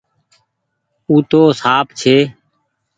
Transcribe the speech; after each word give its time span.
او 1.07 1.15
تو 1.29 1.41
سانپ 1.61 1.87
ڇي۔ 1.99 2.15